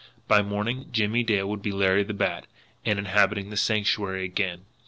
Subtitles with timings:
[0.27, 2.47] By morning, Jimmie Dale would be Larry the Bat,
[2.83, 4.65] and inhabiting the Sanctuary again.